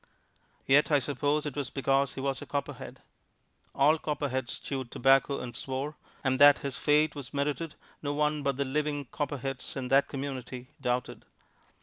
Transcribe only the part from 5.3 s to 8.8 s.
and swore, and that his fate was merited no one but the